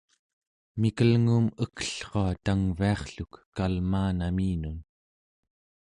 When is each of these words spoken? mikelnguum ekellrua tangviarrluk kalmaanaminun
mikelnguum 0.79 1.45
ekellrua 1.63 2.25
tangviarrluk 2.45 3.33
kalmaanaminun 3.55 4.77